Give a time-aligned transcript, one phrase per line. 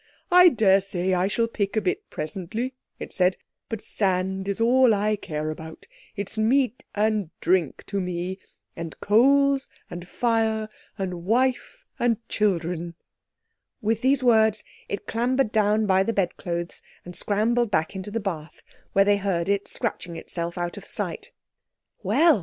[0.31, 3.37] "I daresay I shall pick a bit presently," it said;
[3.69, 8.39] "but sand is all I care about—it's meat and drink to me,
[8.75, 12.95] and coals and fire and wife and children."
[13.79, 18.63] With these words it clambered down by the bedclothes and scrambled back into the bath,
[18.93, 21.29] where they heard it scratching itself out of sight.
[22.01, 22.39] "Well!"